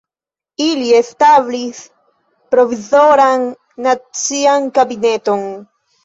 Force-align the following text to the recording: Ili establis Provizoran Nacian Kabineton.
Ili 0.67 0.85
establis 0.99 1.81
Provizoran 2.55 3.45
Nacian 3.89 4.65
Kabineton. 4.79 5.45